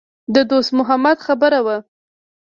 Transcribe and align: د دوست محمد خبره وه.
د 0.35 0.37
دوست 0.49 0.71
محمد 0.79 1.17
خبره 1.25 1.59
وه. 1.65 1.77